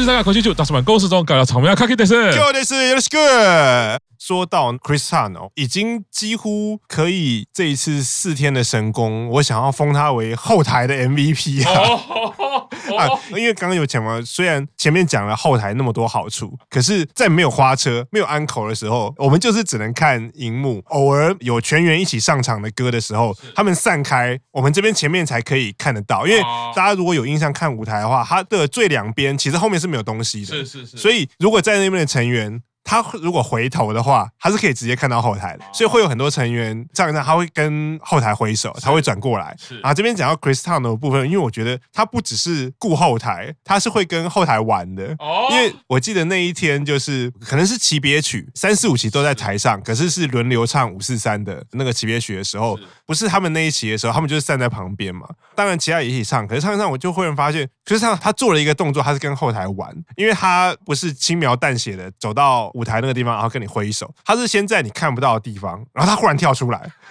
[0.00, 2.14] 东京三个口气球，大叔们公司中搞了草莓卡 K 的是。
[2.32, 4.09] Go this is good。
[4.20, 12.68] 说到 Chris Tunnell 已经几乎可以这一次四天的神功，我想要封他为后台的 MVP 啊！
[12.98, 20.82] 啊，因为刚刚有讲嘛，虽然前面讲了后台那么多好处，可是，在没有花车、没有安口的时候，我们就是只能看荧幕。
[20.86, 26.26] 偶尔有全员一起上场的歌的时候，他们散开，我们这边前面才可以看得到。
[26.26, 26.42] 因为
[26.76, 30.96] 大家如果有印象看舞台的话，它的最两边其实后面是没有东西的，是是是。
[30.98, 32.60] 所以如果在那边的成员。
[32.82, 39.54] 他如果回头的话，他是可以直接看到后台的，所以会有很多成员这样，他会跟后台挥手，他会转过来。
[39.58, 45.14] 是啊，这边讲到 Chris Tunnell 的部分，因为我觉得他不只是顾后台，他是会跟后台玩的。
[45.18, 55.28] 哦因为我记得那一天就是可能是级别曲，三四五期都在台上，可是是轮流唱五四三的那个级别曲的时候，不是他们那一期的时候，他们就是站在旁边嘛。
[55.54, 62.70] 当然其他也一起唱，可是唱一唱我就忽然发现，Chris Tunnell 他做了一个动作，他是跟后台玩，因为他不是轻描淡写的走到。
[62.74, 66.90] 舞台那个地方，然后跟你挥手，他是先在你看不到的地方，然后他忽然跳出来，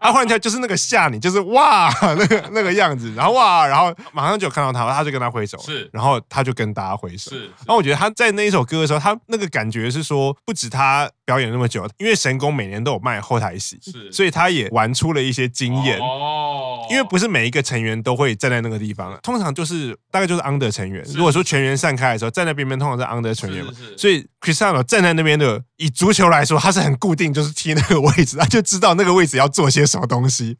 [0.00, 7.44] 他忽然跳，就是那个吓你，就是哇，那个那个样子，然后哇，然后马上就看到他，他就跟他挥手，是，然后他就跟大家挥手，是。
[7.44, 16.67] 然后我觉得他在那一首歌的时候，他那个感觉是说，不止他表演那么久，因为神功每年都有卖后台戏，是，所以他也玩出了一些经验哦。
[16.90, 21.04] 因为不是每一个成员都会站在那个地方，通常就是大概就是 under 成员。
[21.14, 30.56] 如果说全员散开的时候，站在边边通常是 under 成员嘛，所以 Chris Tunnell 站在那边的，以足球来说，他是很固定，就是踢那个位置，他就知道那个位置要做些什么东西，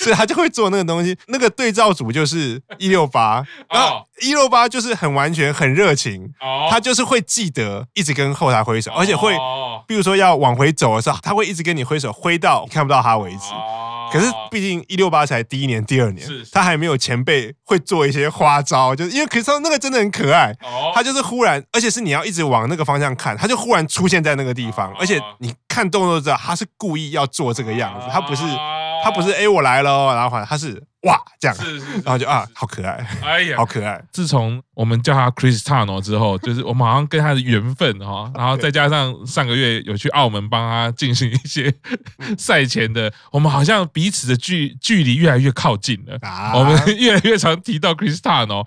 [0.00, 1.16] 所以他就会做那个东西。
[1.28, 6.28] 那个对照组就是一六八， 然后一六八就是很完全很热情，
[6.70, 9.36] 他就是会记得一直跟后台挥手，而且会，
[9.86, 13.38] 比如说要往回走的时候，他会一直跟你挥手，挥到你看不到他为止。
[14.12, 20.54] 可是毕竟一六八才第一年、第二年，他还没有前辈会做一些花招，就是因为 Chris Tunnell 那个真的很可爱，
[20.94, 28.42] 他就是忽然，而且是你要一直往那个方向看，他就忽然出现在那个地方，而且你看动作都知道他是故意要做这个样子，他不是
[29.04, 30.82] 他不是哎我来了，然后好像他是。
[31.02, 34.02] 哇，这样，是是是，然后就啊，好可爱，哎呀，好可爱。
[34.10, 41.72] 自从我们叫他 Chris Tunnell 之后，就是我们好像跟他的缘分哈，然后再加上上个月有去澳门帮他进行一些
[42.36, 46.18] 赛前的，我们好像彼此的距距离越来越靠近了，
[46.52, 48.64] 我们越来越常提到 Chris Tunnell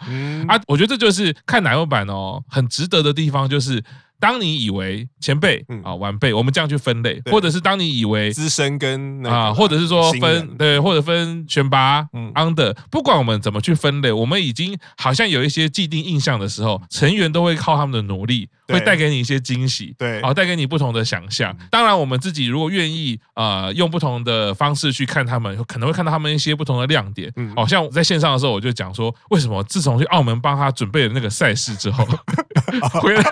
[0.48, 3.84] 啊，我觉得这就是看奶油版哦，很值得的地方就是。
[4.22, 12.04] 当你以为前辈啊晚辈，我们这样去分类，或者是当你以为资深跟啊，或者是说分对，或者分选拔
[12.36, 21.58] under，不管我们怎么去分类，我们已经好像有一些既定印象的时候，成员都会靠他们的努力，会带给你一些惊喜，对，啊，带给你不同的想象。
[21.72, 27.32] 当然，我们自己如果愿意啊，用不同的方式去看他们，可能会看到他们一些不同的亮点。
[27.36, 27.52] 嗯。
[27.56, 32.06] 好像在线上的时候，我就讲说，为什么自从去澳门帮他准备了那个赛事之后，
[33.02, 33.24] 回来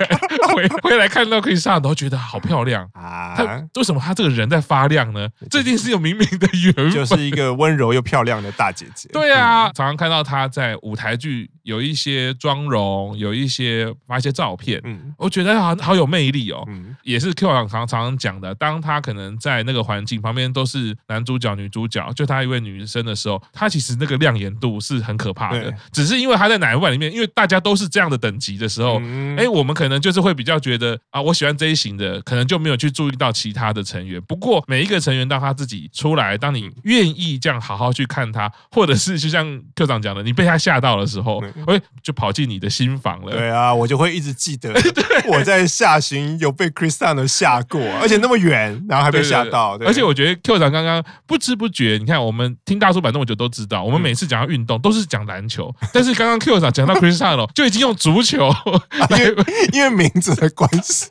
[0.54, 0.68] 回。
[0.82, 3.34] 回来看到 Chris Tunnell 都觉得好漂亮啊！
[3.36, 5.28] 他为什么他这个人在发亮呢？
[5.50, 9.10] 这一定是有明明的缘分，就是一个温柔又漂亮的大姐姐。
[9.12, 16.64] 对啊，常常看到她在舞台剧有一些妆容，有一些发一些照片，嗯，我觉得好好有魅力哦。
[16.68, 25.74] 嗯，也是 Q 长常常讲的，当他可能在那个环境旁边都是男主角、女主角，就他一位女生的时候，他其实那个亮眼度是很可怕的。
[25.92, 29.02] 只是因为他在乃木坂里面，因为大家都是这样的等级的时候，
[29.38, 34.22] 哎，我们可能就是会比较觉得啊，我喜欢这一型的，可能就没有去注意到其他的成员。
[34.28, 43.32] 不过每一个成员当他自己出来，当你愿意这样好好去看他，或者是就像 Q 长讲的，你被他吓到的时候，哎，就跑进你的心房了。
[43.32, 44.74] 对啊，我就会一直记得
[45.28, 49.78] 我在下行有被 Chris Tunnell 吓过，而且那么远，然后还被吓到。
[49.86, 58.50] 而且我觉得 Q 长刚刚不知不觉，你看我们听大叔版那么久都知道，我们每次讲到运动都是讲篮球，但是刚刚 Q 长讲到 Chris Tunnell 就已经用足球，
[59.12, 59.36] 因为
[59.74, 61.08] 因为名字的关系。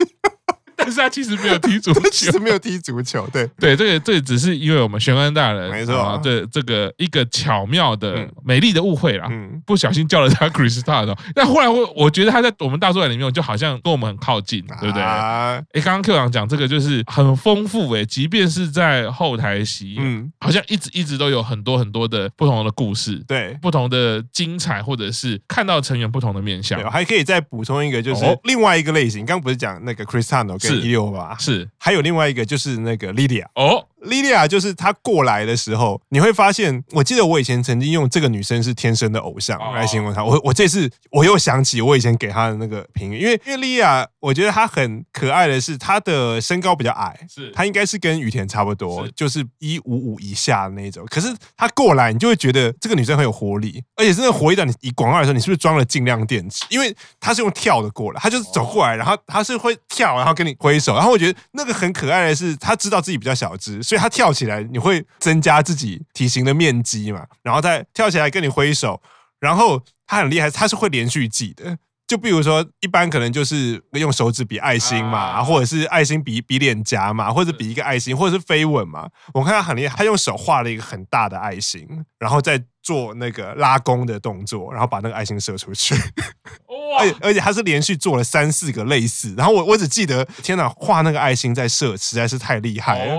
[0.79, 3.29] 但是他其实没有踢足球， 其实没有踢足球。
[3.33, 11.19] 对对，这个这个只是因为我们玄关大人没错啊，这这个一个巧妙的美丽的误会啦，嗯，不小心叫了他 Chris Tunnell。
[11.35, 15.03] 但后来我我觉得他在我们大作战里面就好像跟我们很靠近，对不对？
[15.03, 26.79] 哎，刚刚 Q 长讲这个就是很丰富哎，即便是在后台席，嗯，好像一直一直都有很多很多的不同的故事，对，不同的精彩，或者是看到成员不同的面相。
[26.89, 30.68] 还可以再补充一个，就是另外一个类型，刚刚不是讲那个 Chris Tunnell。
[30.69, 31.69] 是一六八，是。
[31.79, 40.25] 还有另外一个就是那个 Lydia 哦莉莉亚就是她过来的时候，你会发现，我记得我以前曾经用这个女生是天生的偶像来形容她。
[40.25, 51.05] 我我这次我又想起我以前给她的那个评语，因为因为莉莉亚，我觉得她很可爱的是她的身高比较矮，是她应该是跟雨田差不多，就是一五五以下的那种。
[51.11, 56.65] 可是她过来，你就会觉得这个女生很有活力，而且真的活力到你以广告来说，你是不是装了尽量电池？
[56.71, 69.01] 因为她是用跳的过来，她就是走过来，然后她是会跳，然后跟你挥手，然后我觉得那个很可爱的是，她知道自己比较小只，所以他跳起来你会增加自己体型的面积嘛，然后再跳起来跟你挥手，
[69.41, 71.79] 然后他很厉害，他是会连续记的。
[72.07, 79.09] 就比如说，一般可能就是用手指比爱心嘛，或者是爱心比比脸颊嘛，或者比一个爱心，或者是飞吻嘛。
[79.33, 81.87] 我看他很厉害，他用手画了一个很大的爱心，
[82.19, 85.95] 然后再做那个拉弓的动作，然后把那个爱心射出去。
[85.95, 87.01] 哇！
[87.01, 93.19] 而且而且他是连续做了三四个类似，然后我我只记得，天哪，画那个爱心在射，实在是太厉害了。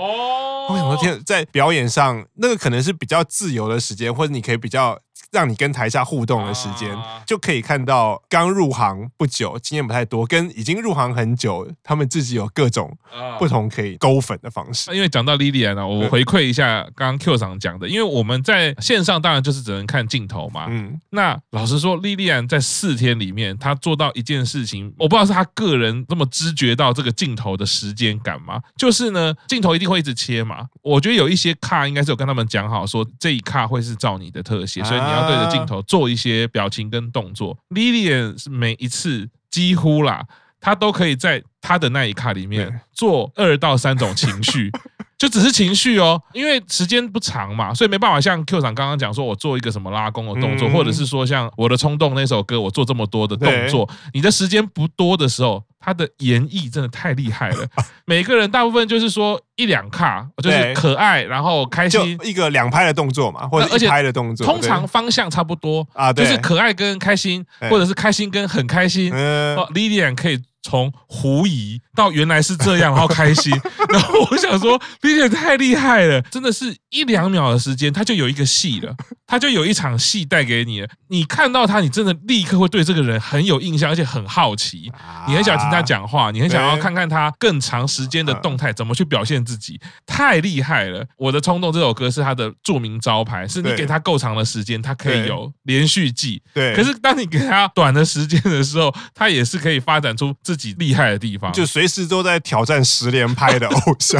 [0.70, 5.00] 我想说，天，在表演上那个可能是比较自由的时间，或者你可以比较。
[5.32, 6.90] 让你跟台下互动的时间，
[7.26, 12.98] 就可以看到刚入行不久、经验不太多，跟已经入行很久，他们自己有各种
[13.38, 14.92] 不同可以勾粉的方式。
[14.96, 20.66] 因为讲到莉莉安呢，我回馈一下刚刚 Q 长讲的，因为我们在线上当然就是只能看镜头嘛。
[20.68, 28.60] 嗯，那老实说，莉莉安在四天里面，她做到一件事情，我不知道是她个人这么知觉到这个镜头的时间感吗？
[28.76, 30.68] 就是呢，镜头一定会一直切嘛。
[30.82, 35.19] 我觉得有一些卡应该是有跟他们讲好，说这一卡会是照你的特写，所以你要。
[35.28, 40.26] 对着镜头做一些表情跟动作，Lilian 是每一次几乎啦，
[40.60, 44.72] 他都可以在他的那一卡里面做二到三种情绪，
[45.18, 55.64] 就只是情绪哦，因为时间不长嘛，所以没办法像 Q 厂刚刚讲说，我做一个什么拉弓的动作，或者是说像我的冲动那首歌，我做这么多的动作，你的时间不多的时候。
[55.80, 57.66] 他的演绎真的太厉害了，
[58.06, 69.14] 每个人大部分就是说一两卡，就是可爱，然后开心，就一个两拍的动作嘛，或者一拍的动作，通常方向差不多啊，就是可爱跟开心，或者是开心跟很开心。
[69.14, 70.40] 哦，Lilian 可以。
[70.62, 73.52] 从狐疑到原来是这样，然后开心，
[73.90, 78.94] 然后我想说，莉莉太厉害了，真的是一两秒的时间，他就有一个戏了，
[79.26, 80.88] 他就有一场戏带给你了。
[81.08, 84.92] 你看到他，你真的立刻会对这个人很有印象，而且很好奇，
[85.28, 91.06] 你很想听他讲话，你很想要看看他更长时间的动态怎么去表现自己，太厉害了。
[91.18, 96.42] 我的冲动这首歌是他的著名招牌，是你给他够长的时间，他可以有连续剧。
[96.54, 100.36] 对，可是当你给他短的时间的时候，他也是可以发展出。
[100.50, 104.20] 自己厉害的地方，就随时都在挑战十连拍的偶像。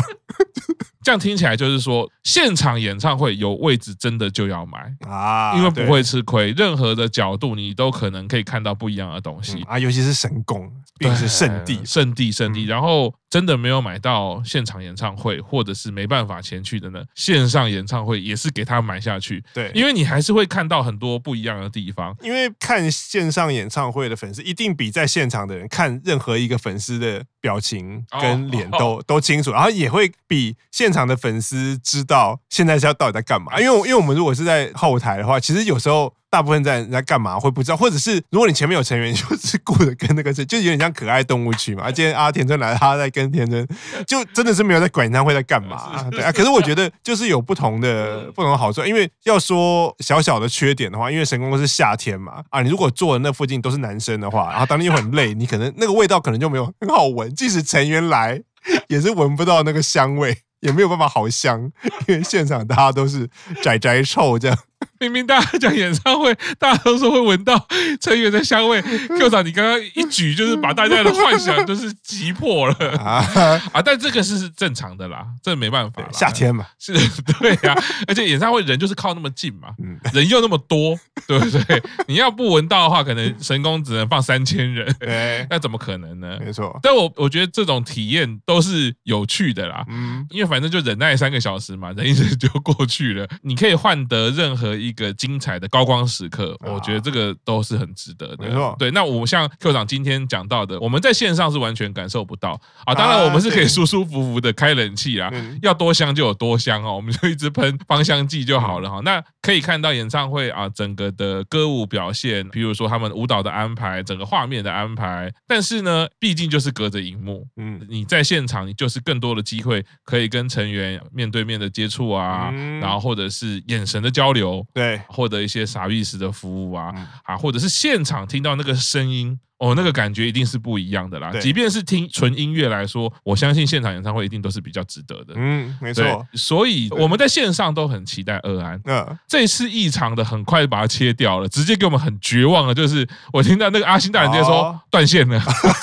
[1.10, 6.52] 这样听起来就是说，现场演唱会有位置真的就要买啊，因为不会吃亏。
[6.52, 12.66] 任何的角度你都可能可以看到不一样的东西啊，尤其是神宫，并是圣地，圣地，圣地。
[12.66, 19.44] 然后真的没有买到现场演唱会，或者是没办法前去的呢，线上演唱会也是给他买下去。
[19.52, 22.16] 对，因为你还是会看到很多不一样的地方。
[22.22, 30.99] 因为看线上演唱会的粉丝，一定比在现场的人看任何一个粉丝的表情跟脸都都清楚，然后也会比现场。
[31.00, 33.60] 场的粉丝知道现在是要到底在干嘛？
[33.60, 41.92] 因为因为我们如果是在后台的话，其实有时候大部分在在干嘛会不知道，或者是如果你前面有成员， 就是顾着跟那个就有点像可爱动物区嘛。
[41.92, 43.68] 今天阿田真来，他在跟田真，
[44.06, 46.08] 就真的是没有在管演唱会在干嘛。
[46.12, 48.86] 对啊，可是我觉得就是有不同的不同的好处。
[48.86, 58.40] 因为要说小小的缺点的话，因为神宫是夏天嘛啊，你如果坐的那附近都是男生的话，然后当天又很累，你可能那个味道可能就没有很好闻，即使成员来
[58.88, 60.38] 也是闻不到那个香味。
[60.60, 61.72] 也没有办法好香，
[62.08, 63.30] 因为现场大家都是
[63.62, 64.58] 宅宅臭这样。
[65.00, 67.68] 明明大家讲演唱会，大家都说会闻到
[68.02, 68.82] 成员的香味。
[69.18, 73.26] Q 长，你刚刚一举就是把大家的幻想就是击破了啊！
[73.72, 76.04] 啊，但这个是正常的啦，这没办法。
[76.12, 76.94] 夏天嘛，是，
[77.40, 77.84] 对呀、啊。
[78.08, 79.70] 而且演唱会人就是靠那么近嘛，
[80.12, 81.82] 人又那么多，对不对？
[82.08, 84.94] 你要不闻到的话，可能神宫只能放三千人，
[85.50, 86.38] 那怎么可能呢？
[86.44, 86.78] 没错。
[86.84, 93.26] 但我我觉得这种体验都是有趣的啦，嗯，因为反正就忍耐三个小时嘛，忍一忍就过去了。
[93.44, 94.89] 你可以换得任何一。
[94.90, 98.38] 一个精彩的高光时刻，我觉得这个都是很值得的。
[98.40, 98.90] 没错，对。
[98.92, 102.94] 那我像 Q 长今天讲到的，我们在线上是完全感受不到啊。
[102.94, 105.32] 当然，我们是可以舒舒服服的开冷气啊，
[105.62, 109.00] 要多香就有多香哦，我们就 一直喷芳香剂就好了哈。
[109.06, 115.32] 那可以看到演唱会啊，整个的歌舞表现，比如说他们舞蹈的安排，整个画面的安排。
[115.48, 124.66] 但是呢，毕竟就是隔着荧幕，嗯，你在现场，你就是更多的机会可以跟成员面对面的接触啊，然后或者是眼神的交流。
[124.80, 126.94] 对，获得一些啥意思的服务啊，
[127.24, 131.32] 啊，或者是现场听到那个声音，哦，那个感觉一定是不一样的啦。
[131.40, 135.34] 即便是听纯音乐来说，我相信现场演唱会一定都是比较值得的。
[135.36, 136.26] 嗯，没错。
[136.34, 138.80] 所以我们在线上都很期待二安。
[138.86, 145.42] 嗯，这次异常的很快把它切掉了，直接给我们很绝望的，就是我听到那个阿星大人直接说断线了。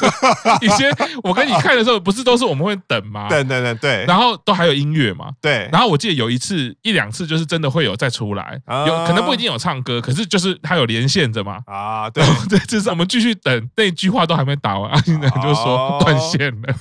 [0.63, 0.91] 以前
[1.23, 3.29] 我跟你看的时候，不是都是我们会等吗？
[3.31, 4.05] 对对对对。
[4.07, 5.31] 然后都还有音乐嘛？
[5.41, 5.69] 对。
[5.71, 11.61] 然后我记得有一次一两次，就是真的会有再出来，有可能不一定有唱歌，可是就是他有连线着嘛。
[11.67, 16.75] 啊，对， 对，就是我们继续等，那句话都还没打完，阿星大人就说断线了，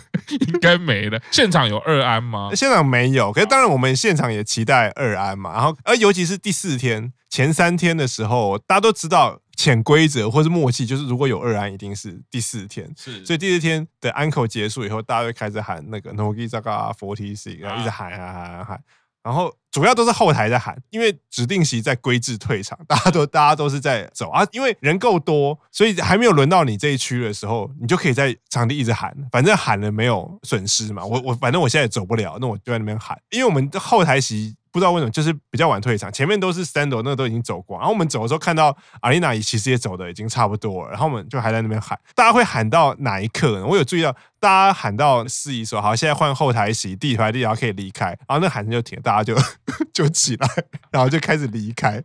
[0.47, 1.21] 应该没了。
[1.31, 2.49] 现场有二安吗？
[2.53, 5.53] 现场没有，可是当然我们现场也期待二安嘛。
[5.53, 12.89] 然后，而尤其是第四天前三天的时候，大家都知道潜规则或是默契，就是如果有二安，一定是第四天。
[12.97, 18.79] 是，所以第四天的安口结束以后，大家会开始喊那个 Nogi Zaga Forty Six，然后一直喊喊喊喊喊。
[19.25, 31.03] 然后主要都是后台在喊，因为指定席在规制退场， 大家都大家都是在走啊，因为人够多，所以还没有轮到你这一区的时候，你就可以在场地一直喊，反正喊了没有损失嘛。
[31.03, 34.55] 我我反正我现在也走不了，那我就在那边喊，因为我们后台席。
[34.75, 43.65] 不知道为什么，就是比较晚退场，前面都是 stand 那个都已经走光，然后我们走的时候看到阿丽娜也其实也走的已经差不多了，然后我们就还在那边喊，大家会喊到哪一刻呢？
[43.65, 49.35] 我有注意到，大家喊到司仪说好，现在换后台席，第一排第二可以离开，然后那喊声就停，大家就
[49.93, 50.47] 就起来，
[50.91, 52.03] 然后就开始离开。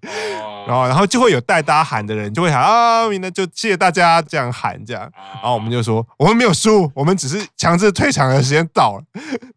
[0.67, 5.11] 然后，然后就会有带大家喊的人，就会喊啊，明天就谢谢大家这样喊这样。
[5.17, 9.05] 然后我们就说，我们没有输，我们只是强制退场的时间到了。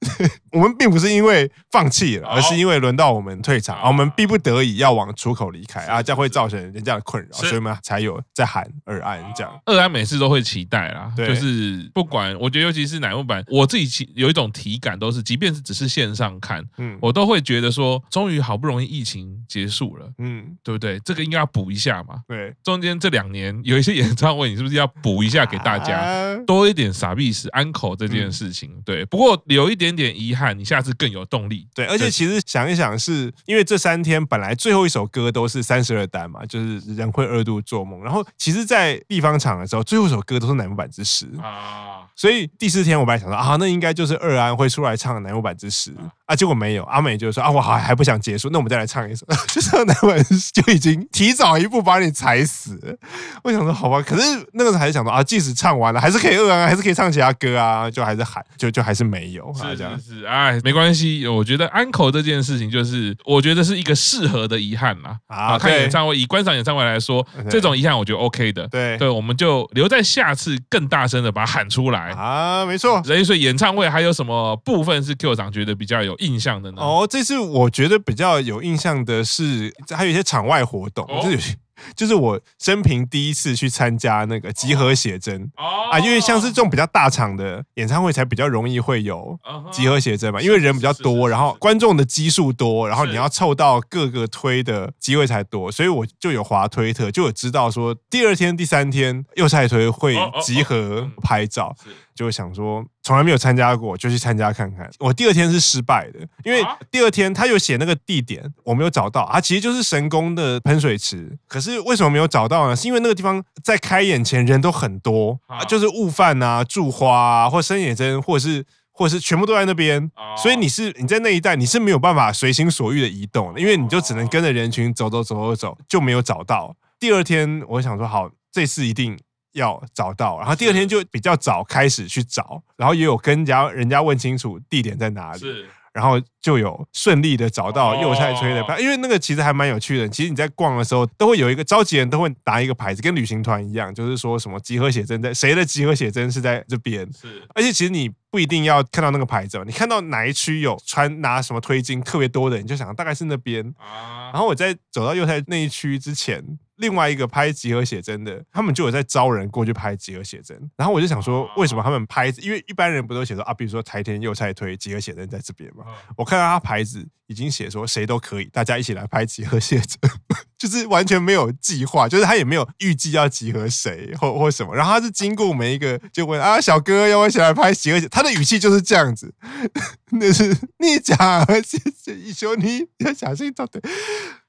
[0.52, 9.52] 我们并不是因为放弃了，而是因为轮到我们退场，我们逼不得已要往出口离开啊，这样会造成人家的困扰，所以我们才有在喊二安这样。
[9.66, 21.00] 二安每次都会期待啦，就是不管我觉得，尤其是乃木坂，我自己其有一种体感，都是即便是只是线上看，嗯，我都会觉得说，终于好不容易疫情结束了，嗯，对不对？
[21.02, 22.16] 这个应该要补一下嘛。
[22.28, 28.82] 对，中间这两年有一些演唱会，你是不是要补一下给大家多一点傻逼死安口这件事情？
[28.86, 31.68] 对，不过有一点点遗憾，你下次更有动力。
[31.76, 38.02] 对，而且其实想一想，是因为这三天本来最后一首歌都是三十二单嘛，就是人会二度做梦。
[38.04, 45.94] 然后其实，在地方场的时候，最后一首歌都是乃木坂之时啊，所以第四天我本来想说啊，那应该就是二安会出来唱乃木坂之十。
[46.26, 52.98] 啊，结果没有，阿美就说啊，我还还不想结束，那我们再来唱一首， 就是乃木坂就已经提早一步把你踩死。
[53.44, 54.22] 我想说好吧，可是
[54.54, 65.18] 那个时候还是想说啊，即使唱完了，还是可以二安，还是可以唱其他歌啊，就还是喊，就就还是没有，是这样是，哎，没关系，我觉得安口这件事情就是，我觉得是一个适合的遗憾啦。
[65.28, 68.66] 啊，看演唱会，以观赏演唱会来说，这种遗憾我觉得 OK 的。
[68.70, 73.02] 对对，我们就留在下次更大声的把它喊出来啊，没错。
[73.04, 76.82] 所以演唱会还有什么部分是 Q 长觉得比较有印象的呢？
[76.82, 81.56] 哦，这次我觉得比较有印象的是，还有一些场外活动，哦、就是
[81.96, 89.38] 就是我生平第一次去参加那个集合写真、哦、啊，因为像是这种比较大场的演唱会，才比较容易会有
[89.72, 101.76] 集合写真嘛，因为人比较多，然后观众的基数多，然后你要凑到各个推的机会才多，所以我就有滑推特，就有知道说第二天、第三天右菜推会集合拍照。
[102.16, 104.90] 就想说从来没有参加过，就去参加看看。
[105.00, 109.30] 我第二天是失败的，因为第二天他有写那个地点，我没有找到。
[109.32, 112.76] 它其实就是神宫的喷水池，可是为什么没有找到呢？
[112.76, 126.76] 是因为那个地方在开演前人都很多，啊就是悟饭啊、住花啊，或深野真，或者是或者是全部都在那边，所以你是你在那一带你是没有办法随心所欲的移动的，因为你就只能跟着人群走走走走走，就没有找到。
[127.00, 129.18] 第二天我想说好，这次一定。
[129.54, 140.10] 要找到，然后第二天就比较早开始去找，然后也有跟人家人家问清楚地点在哪里，是，然后就有顺利的找到右菜吹的票，因为那个其实还蛮有趣的。
[140.10, 153.64] 其实你在逛的时候，都会有一个召集人都会拿一个牌子，跟旅行团一样，就是说什么集合写真在谁的集合写真是在这边，是，而且其实你不一定要看到那个牌子，你看到哪一区有穿拿什么推进特别多的，你就想大概是那边。
[153.78, 156.44] 啊然后我在走到右菜那一区之前。
[156.84, 162.28] 另外一个拍集合写真的，他们就有在招人过去拍集合写真，然后我就想说，为什么他们拍？
[162.42, 165.86] 因为一般人不都写说啊，比如说台田右菜推集合写真在这边嘛。
[166.18, 170.12] 我看到他牌子已经写说谁都可以，大家一起来拍集合写真，
[170.60, 174.76] 就是完全没有计划，就是他也没有预计要集合谁或或什么。
[174.76, 178.10] 然后他是经过每一个就问啊，小哥要不要一起来拍集合写？
[178.10, 179.34] 他的语气就是这样子，
[180.12, 180.50] 那是
[180.80, 181.18] 你讲，
[181.64, 183.82] 谢谢一休，你要小心找对。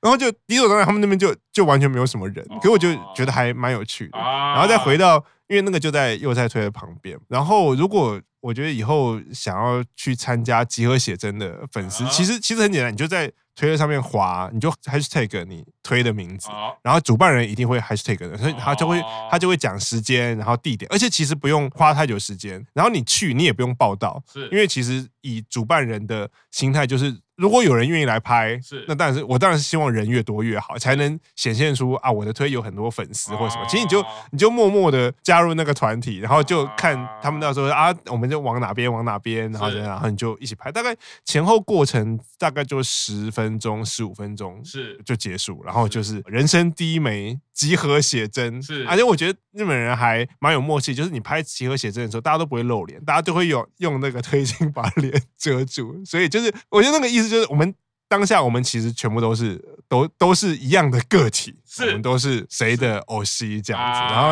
[0.05, 4.19] 然后就理所当然，他们那边就就完全没有什么人，可我就觉得还蛮有趣的。
[4.19, 5.17] 然后再回到，
[5.49, 7.19] 因为那个就在右菜推的旁边。
[7.27, 16.51] 然后如果我觉得以后想要去参加集合写真的粉丝，其实其实很简单，你就在推特上面划，你就 hashtag 你推的名字，
[16.83, 27.24] 然后主办人一定会 hashtag 的，所以他就会他就会讲时间，然后地点，而且其实不用花太久时间，然后你去你也不用报道，是因为其实以主办人的心态就是。
[27.37, 33.67] 如果有人愿意来拍，是那当然是我当然是希望人越多越好，才能显现出啊我的推有很多粉丝或什么。
[33.69, 40.71] 其实你就你就默默的加入那个团体，然后就看他们到时候啊，我们就往哪边往哪边，然后然后你就一起拍。
[40.71, 57.29] 大概前后过程大概就十分钟十五分钟是就结束，然后就是人生第一枚集合写真是，而且我觉得日本人还蛮有默契，就是你拍集合写真的时候，大家都不会露脸，大家都会有用那个推镜 把脸遮住，所以就是我觉得那个意思。
[57.29, 57.75] 就是我们
[58.09, 64.01] 当下，我们其实全部都是都都是一样的个体，是我们都是谁的偶戏这样子。
[64.01, 64.29] 然后，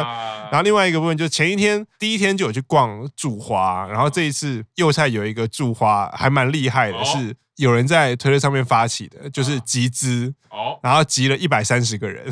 [0.51, 12.25] 然后另外一个部分就是前一天第一天就有去逛驻花，然后这一次右菜有一个驻花还蛮厉害的，是有人在推特上面发起的，就是集资哦，然后集了一百三十个人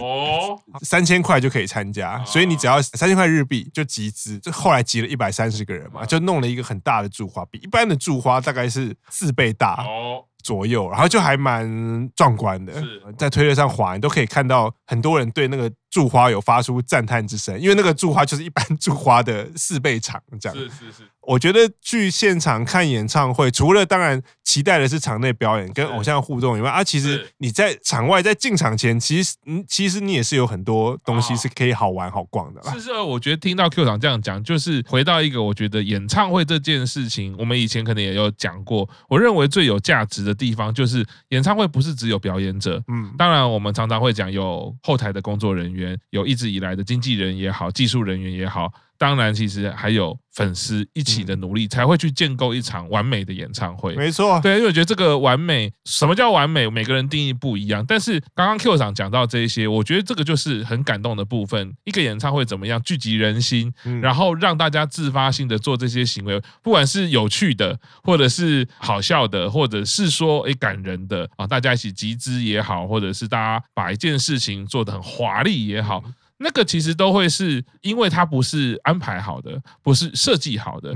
[0.00, 10.24] 哦， 三千块就可以参加，所以你只要三千块日币就集资，就后来集了一百三十个人嘛，就弄了一个很大的驻花，比一般的驻花大概是四倍大哦。
[10.42, 12.74] 左右，然后就还蛮壮观的，
[13.16, 15.70] 在推特上滑，你都可以看到很多人对那个。
[15.92, 20.58] 驻花有发出赞叹之声，因为那个驻花就是一般驻花的四倍长，这样。
[20.58, 21.08] 是是是。
[21.20, 32.72] 我觉得去现场看演唱会，除了当然期待的是场内表演跟偶像互动以外，啊，其实你在场外在进场前，其实嗯，其实你也是有很多东西是可以好玩好逛的啦。
[32.72, 38.88] 是是，我觉得听到 Q 长这样讲，就是回到一个我觉得演唱会这件事情，我们以前可能也有讲过。
[39.08, 45.81] 我认为最有价值的地方就是演唱会不是只有表演者，嗯，当然我们常常会讲有后台的工作人员。
[46.10, 48.72] 有一直以来的经纪人也好，技术人员也好。
[49.02, 53.96] 当然，其实还有粉丝一起的努力，才会去建构一场完美的演唱会。
[53.96, 56.70] 没错，对，因为我觉得这个完美，什么叫完美？
[56.70, 57.84] 每个人定义不一样。
[57.84, 61.74] 但是刚刚 Q 长讲到这一些，我觉得这个就是很感动的部分。
[61.82, 76.04] 一个演唱会怎么样聚集人心，然后让大家自发性的做这些行为，不管是有趣的，或者是好笑的，或者是说诶感人的啊，大家一起集资也好，或者是大家把一件事情做得很华丽也好。
[76.42, 80.92] 那个其实都会是因为它不是安排好的，不是设计好的。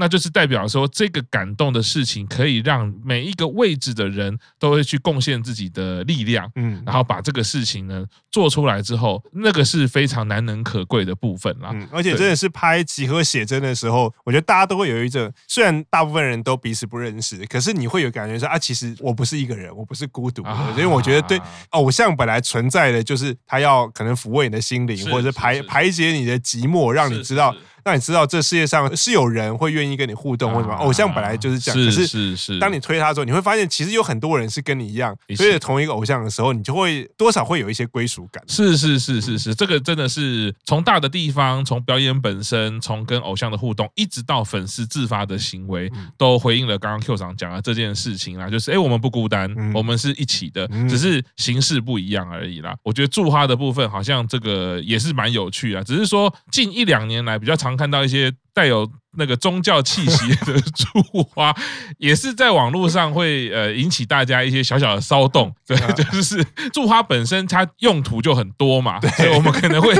[0.00, 11.68] 那就是代表说，这个感动的事情可以让每一个位置的人都会去贡献自己的力量，嗯，然后把这个事情呢做出来之后，那个是非常难能可贵的部分啦。
[11.74, 21.38] 嗯，而且真的是拍集合写真的时候，我觉得大家都会有一种，虽然大部分人都彼此不认识，可是你会有感觉说啊，其实我不是一个人，我不是孤独的，因为我觉得对
[21.72, 27.54] 偶像本来存在的就是他要可能抚慰你的心灵，或者是排排解你的寂寞，让你知道。
[27.84, 31.90] 让你知道这世界上是有人会愿意跟你互动，或什么偶像本来就是这样。
[31.90, 38.42] 是是是，当你推他的时候，你会发现其实有很多人是跟你一样推着同一个偶像的时候，你就会多少会有一些归属感。
[38.46, 48.50] 是是是是是，这个真的是从大的地方，从表演本身，从跟偶像的互动，一直到粉丝自发的行为，都回应了刚刚 Q 长讲的这件事情啦。
[48.50, 52.76] 就是哎，我们不孤单，我们是一起的，只是形式不一样而已啦。
[52.82, 57.69] 我觉得驻花的部分好像这个也是蛮有趣啊，只是说近一两年来比较常。
[57.76, 61.54] 看到一些带有那个宗教气息 的祝花，
[61.98, 65.52] 也是在网络上会呃引起大家一些小小的骚动。
[65.66, 69.94] 对，就是祝花本身它用途就很多嘛，所以我们可能会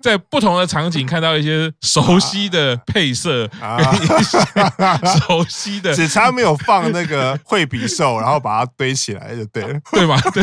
[0.00, 3.48] 在不同的场景看到一些熟悉的 配色，
[5.26, 10.18] 熟悉的，只差没有放那个惠比寿，然后把它堆起来就对了，对吗？
[10.32, 10.42] 对。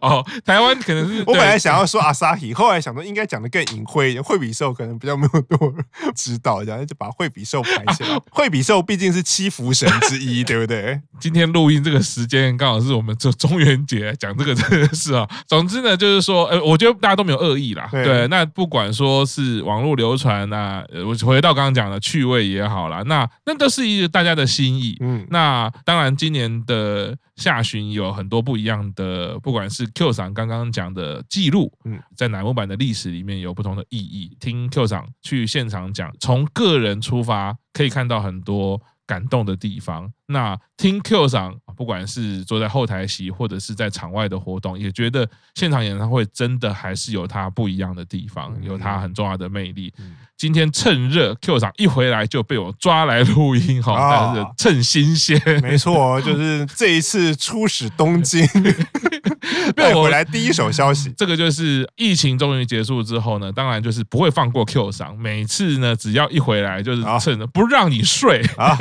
[0.00, 5.72] 哦，台湾可能是 我本来想要说阿萨希，后来想说应该讲的更隐晦一点，惠比寿可能比较没有多
[6.14, 8.18] 知道，这样就把惠比寿排起来。
[8.30, 11.00] 惠比寿毕竟是七福神之一， 对不对？
[11.20, 15.28] 今天录音这个时间刚好是我们这中元节讲这个这个事啊。
[15.46, 17.88] 总之呢，就是说，呃，我觉得大家都没有恶意啦。
[17.92, 24.96] 对，那不管说是网络流传啊，我回到刚刚讲的趣味也好啦，那那都是一个大家的心意。
[25.00, 34.36] 嗯，那当然今年的下旬有很多不一样的，不管是 Q 桑刚刚讲的记录，嗯，在乃木坂的历史里面有不同的意义。
[34.40, 40.12] 听 Q 桑去现场讲，从个人出发，可以看到很多感动的地方。
[40.30, 49.92] 那听 Q 赏，不管是坐在后台席，或者是在场外的活动，也觉得现场演唱会真的还是有它不一样的地方，有它很重要的魅力。
[50.36, 55.40] 今天趁热，Q 赏一回来就被我抓来录音，哈，但是趁新鲜。
[55.62, 58.46] 没错，就是这一次出使东京。
[59.74, 65.18] 带回来第一手消息，这个就是疫情终于结束之后呢，当然就是不会放过 Q 赏。
[65.18, 68.78] 每次呢，只要一回来就是趁着不让你睡啊，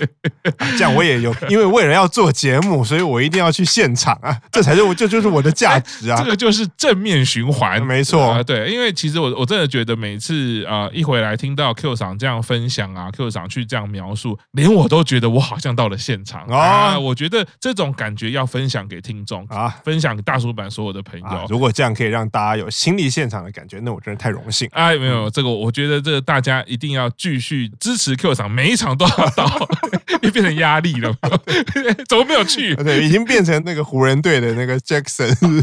[0.76, 8.30] 这样我也有， 因为为了要做节目，所以我一定要去现场啊，这才是我 这就是我的价值啊，这个就是正面循环，没错。
[8.32, 16.42] 啊，对，因为其实我我真的觉得每次啊一回来听到 Q 厂这样分享啊，Q 厂去这样描述，连我都觉得我好像到了现场。
[16.46, 24.68] 啊，我觉得这种感觉要分享给听众啊，分享给大叔版所有的朋友，如果这样可以让大家有亲历现场的感觉，那我真的太荣幸。
[24.72, 29.46] 哎，没有这个，我觉得这个大家一定要继续支持 Q 厂，每一场都要到，
[30.22, 31.14] 又变成压力了，
[32.08, 32.74] 怎么没有去？
[32.76, 35.62] 对，已经变成那个湖人队的那个 Jackson。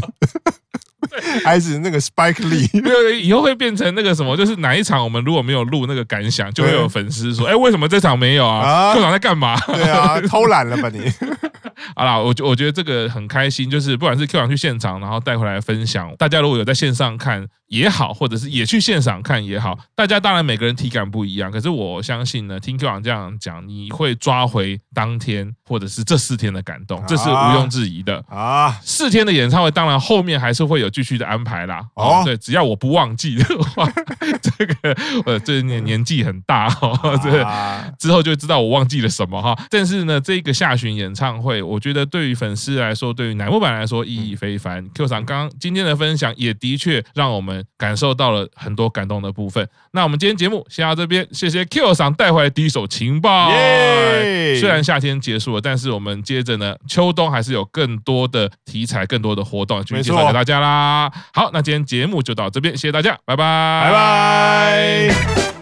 [1.44, 4.34] 还是那个 Spike Lee，以后会变成那个什么？
[4.36, 11.00] 就是哪一场我们如果没有录那个感想，就会有粉丝说：“哎，为什么这场没有啊这场在干嘛？”对啊，偷懒了吧你？
[11.96, 28.78] 好啦，我我觉得这个很开心，就是不管是 Q 桑去现场，然后带回来分享，大家如果有在线上看也好，或者是也去现场看也好，大家当然每个人体感不一样，可是我相信呢，听 Q 桑这样讲，你会抓回当天或者是这四天的感动，这是毋庸置疑的啊。
[28.82, 31.84] 四天的演唱会，当然后面还是会有继续的安排啦。
[31.94, 33.90] 哦，对，只要我不忘记的话，
[34.42, 34.74] 这个
[35.26, 37.44] 呃，这年年纪很大 哦，这
[37.98, 39.58] 之后就知道我忘记了什么哈。
[39.70, 44.86] 但是呢，这个下旬演唱会，我觉得对于粉丝来说，对于乃木坂来说意义非凡。
[44.94, 49.66] Q 厂刚刚今天的分享也的确让我们感受到了很多感动的部分。
[49.92, 53.50] 那我们今天节目先到这边，谢谢 Q 厂带回来第一手情报。
[54.60, 61.10] 虽然夏天结束了，但是我们接着呢，秋冬还是有更多的题材、更多的活动继续介绍给大家啦。
[61.32, 65.53] 好，那今天节目就到这边，谢谢大家，拜拜，拜拜。